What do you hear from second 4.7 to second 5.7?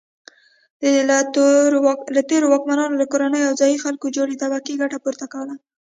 ګټه پورته کوله.